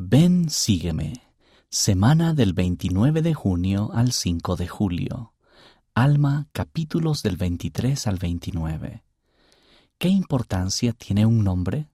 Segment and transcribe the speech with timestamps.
[0.00, 1.24] Ven, sígueme.
[1.70, 5.32] Semana del 29 de junio al 5 de julio.
[5.92, 9.02] Alma, capítulos del 23 al 29.
[9.98, 11.90] ¿Qué importancia tiene un nombre?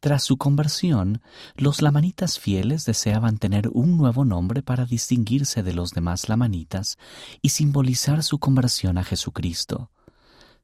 [0.00, 1.22] Tras su conversión,
[1.54, 6.98] los lamanitas fieles deseaban tener un nuevo nombre para distinguirse de los demás lamanitas
[7.40, 9.92] y simbolizar su conversión a Jesucristo.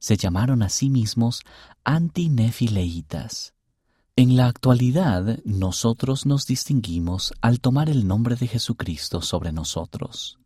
[0.00, 1.42] Se llamaron a sí mismos
[1.84, 3.55] antinefileitas.
[4.18, 10.38] En la actualidad, nosotros nos distinguimos al tomar el nombre de Jesucristo sobre nosotros,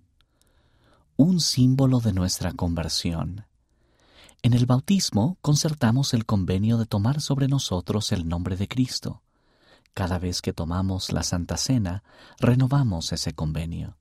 [1.16, 3.46] un símbolo de nuestra conversión.
[4.42, 9.22] En el bautismo concertamos el convenio de tomar sobre nosotros el nombre de Cristo.
[9.94, 12.02] Cada vez que tomamos la Santa Cena,
[12.40, 13.98] renovamos ese convenio.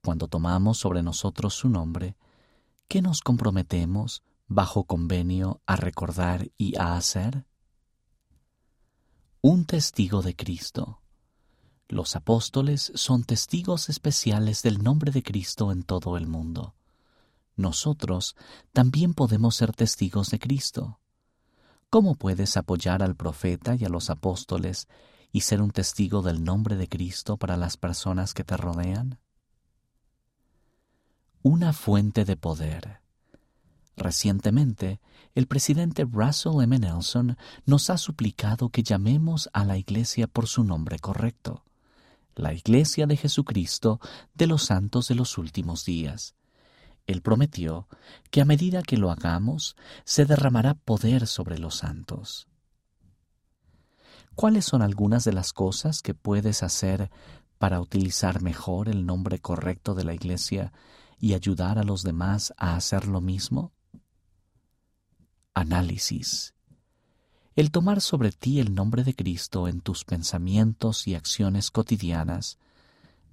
[0.00, 2.14] Cuando tomamos sobre nosotros su nombre,
[2.86, 7.46] ¿qué nos comprometemos bajo convenio a recordar y a hacer?
[9.44, 11.00] Un testigo de Cristo.
[11.88, 16.76] Los apóstoles son testigos especiales del nombre de Cristo en todo el mundo.
[17.56, 18.36] Nosotros
[18.72, 21.00] también podemos ser testigos de Cristo.
[21.90, 24.86] ¿Cómo puedes apoyar al profeta y a los apóstoles
[25.32, 29.18] y ser un testigo del nombre de Cristo para las personas que te rodean?
[31.42, 33.01] Una fuente de poder.
[33.96, 35.00] Recientemente,
[35.34, 36.78] el presidente Russell M.
[36.78, 41.64] Nelson nos ha suplicado que llamemos a la Iglesia por su nombre correcto,
[42.34, 44.00] la Iglesia de Jesucristo
[44.34, 46.34] de los Santos de los Últimos Días.
[47.06, 47.88] Él prometió
[48.30, 52.46] que a medida que lo hagamos, se derramará poder sobre los santos.
[54.34, 57.10] ¿Cuáles son algunas de las cosas que puedes hacer
[57.58, 60.72] para utilizar mejor el nombre correcto de la Iglesia
[61.18, 63.72] y ayudar a los demás a hacer lo mismo?
[65.54, 66.54] Análisis.
[67.54, 72.58] El tomar sobre ti el nombre de Cristo en tus pensamientos y acciones cotidianas,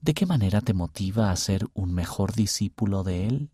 [0.01, 3.49] ¿de qué manera te motiva a ser un mejor discípulo de Él?